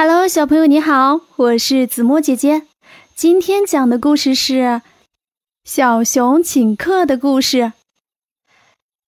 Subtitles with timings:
[0.00, 2.62] Hello，小朋友你好，我是子墨姐姐。
[3.16, 4.80] 今天讲的故事是
[5.64, 7.72] 小熊请客的故事。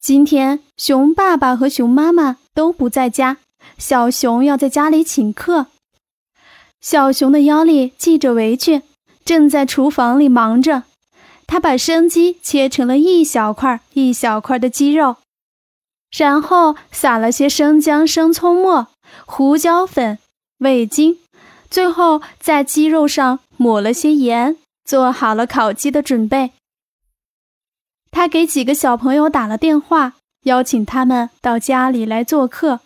[0.00, 3.36] 今天熊爸爸和熊妈妈都不在家，
[3.78, 5.68] 小熊要在家里请客。
[6.80, 8.82] 小熊的腰里系着围裙，
[9.24, 10.82] 正在厨房里忙着。
[11.46, 15.18] 他把生鸡切成了一小块一小块的鸡肉，
[16.10, 18.88] 然后撒了些生姜、生葱末、
[19.24, 20.18] 胡椒粉。
[20.60, 21.18] 味精，
[21.70, 26.52] 最后在鸡肉上抹了些盐，做好了烤鸡的准备。
[28.10, 32.80] 他给几个小朋友打了电话，邀请他们到家里来做客。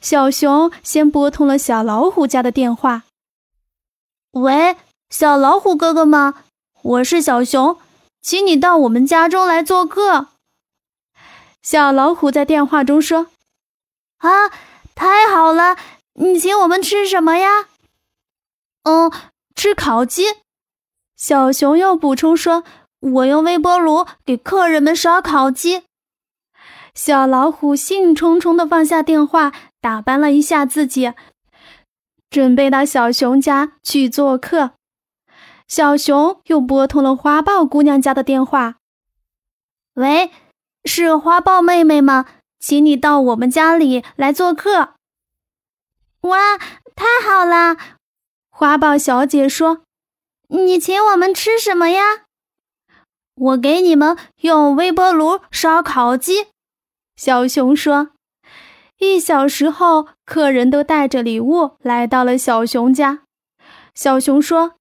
[0.00, 3.02] 小熊先拨通了小老虎家的电话
[4.32, 4.76] ：“喂，
[5.10, 6.44] 小老虎哥哥吗？
[6.82, 7.78] 我是小熊，
[8.22, 10.28] 请你到我们家中来做客。”
[11.62, 13.26] 小老虎在电话中说
[14.18, 14.48] ：“啊，
[14.94, 15.76] 太好了！”
[16.14, 17.68] 你请我们吃什么呀？
[18.84, 19.10] 嗯，
[19.54, 20.24] 吃烤鸡。
[21.16, 22.64] 小熊又补充说
[23.00, 25.84] ：“我用微波炉给客人们烧烤鸡。”
[26.94, 31.12] 小老虎兴冲冲地放下电话，打扮了一下自己，
[32.30, 34.72] 准备到小熊家去做客。
[35.66, 38.76] 小熊又拨通了花豹姑娘家的电话
[39.94, 40.30] ：“喂，
[40.84, 42.26] 是花豹妹妹吗？
[42.60, 44.94] 请你到我们家里来做客。”
[46.24, 46.56] 哇，
[46.96, 47.76] 太好了！
[48.50, 49.82] 花豹小姐说
[50.48, 52.24] ：“你请我们吃什么呀？”
[53.36, 56.46] 我给你们用微波炉烧烤鸡。
[57.16, 58.12] 小熊说
[58.98, 63.24] ：“一小时后，客人都带着礼物来到了小熊家。”
[63.94, 64.76] 小熊说：“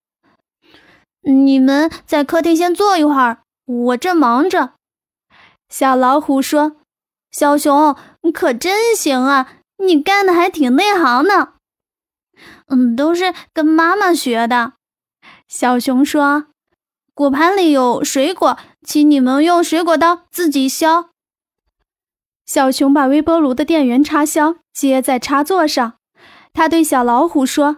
[1.23, 4.75] 你们在客厅先坐一会儿，我正忙着。”
[5.67, 6.77] 小老虎说
[7.31, 11.53] ：“小熊，你可真行啊！”你干的还挺内行呢，
[12.67, 14.73] 嗯，都是跟妈妈学的。
[15.47, 16.47] 小熊说
[17.13, 21.09] ：“果盘里有水果，请你们用水果刀自己削。”
[22.45, 25.93] 小熊把微波炉的电源插销接在插座上，
[26.51, 27.77] 他对小老虎说：“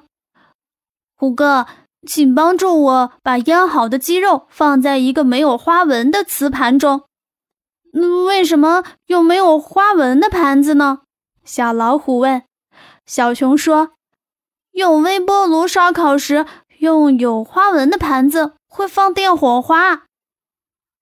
[1.16, 1.68] 虎哥，
[2.08, 7.04] 请帮助我把腌好的鸡肉放在一个没有花纹的瓷盘中。”
[7.94, 11.04] 嗯，为什么用没有花纹的盘子呢？
[11.46, 12.42] 小老虎问
[13.06, 13.92] ：“小熊说，
[14.72, 16.46] 用微波炉烧烤时，
[16.80, 20.06] 用有花纹的盘子会放电火花。”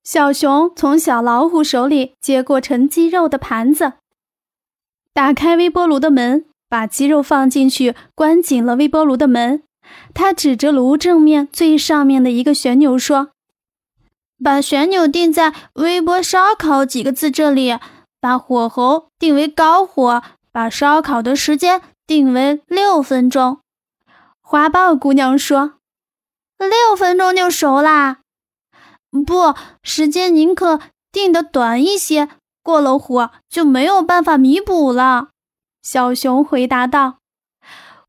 [0.04, 3.94] 小熊从小老虎手里接过盛鸡肉的盘子，
[5.14, 9.64] 打开微波炉的门，把鸡肉放进去，关紧了微波炉的门。
[10.14, 13.30] 他指着炉正面最上面的一个旋钮说
[14.44, 17.78] ：“把旋钮定在‘微波烧烤’几个字这里。”
[18.24, 23.60] 把火候定为高火，把烧烤的时间定为六分钟。
[24.40, 25.74] 花豹姑娘说
[26.58, 28.20] ：“六分钟就熟啦？
[29.28, 30.80] 不，时间宁可
[31.12, 32.30] 定的短一些，
[32.64, 35.32] 过了火就没有办法弥补了。”
[35.84, 37.18] 小熊回答道。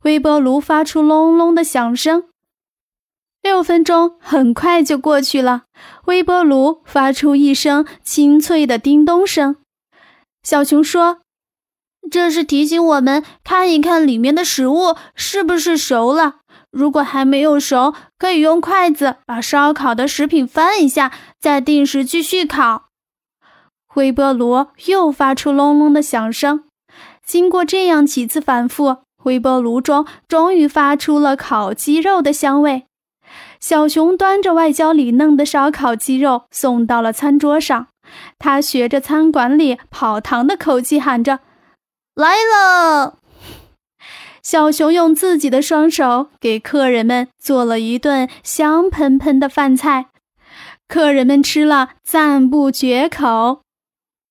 [0.02, 2.28] 微波炉发出隆隆的响声。
[3.42, 5.64] 六分钟很快就过去了，
[6.04, 9.56] 微波炉发出一声清脆的叮咚声。
[10.44, 11.20] 小熊说
[12.10, 16.36] ：“这是提醒我们看一看里面的食物是不是熟了。
[16.70, 21.10] 如果还没有熟，可以用筷子把烧烤的食品翻一下，
[21.40, 22.90] 再定时继续烤。”
[23.96, 26.64] 微波炉又发出隆隆的响声。
[27.24, 32.84] 经过这样几次反复，微波炉中终于发出了烤鸡肉的香味。
[33.58, 37.86] 小熊端着外焦里嫩的烧烤鸡肉送到了餐桌上。
[38.38, 41.40] 他学着餐馆里跑堂的口气喊着
[42.14, 43.18] ：“来了！”
[44.42, 50.10] 小熊用自己的双手给客人们做了一顿香喷喷的饭菜，
[50.86, 53.63] 客人们吃了赞不绝口。